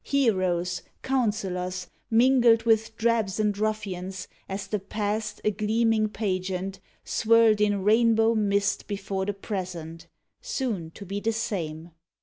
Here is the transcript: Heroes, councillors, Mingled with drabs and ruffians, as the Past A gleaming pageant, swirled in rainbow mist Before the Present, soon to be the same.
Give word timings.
Heroes, 0.03 0.81
councillors, 1.03 1.85
Mingled 2.09 2.63
with 2.63 2.97
drabs 2.97 3.39
and 3.39 3.55
ruffians, 3.55 4.27
as 4.49 4.65
the 4.65 4.79
Past 4.79 5.39
A 5.43 5.51
gleaming 5.51 6.09
pageant, 6.09 6.79
swirled 7.03 7.61
in 7.61 7.83
rainbow 7.83 8.33
mist 8.33 8.87
Before 8.87 9.27
the 9.27 9.33
Present, 9.33 10.07
soon 10.41 10.89
to 10.95 11.05
be 11.05 11.19
the 11.19 11.33
same. 11.33 11.91